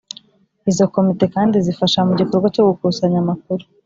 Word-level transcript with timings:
izo 0.71 0.85
komite 0.93 1.25
kandi 1.35 1.55
zifasha 1.65 1.99
mu 2.07 2.13
gikorwa 2.19 2.47
cyo 2.55 2.63
gukusanya 2.69 3.17
amakuru 3.23 3.63